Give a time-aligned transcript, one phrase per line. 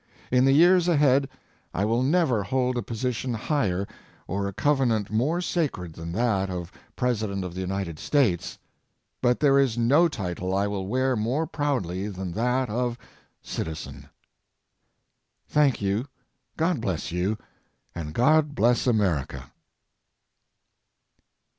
[0.31, 1.29] In the years ahead
[1.75, 3.87] I will never hold a position higher
[4.25, 8.57] or a covenant more sacred than that of president of the United States.
[9.21, 12.97] But there is no title I will wear more proudly than that of
[13.43, 14.09] citizen.
[15.47, 16.07] Thank you.
[16.57, 17.37] God bless you,
[17.93, 19.51] and God bless America.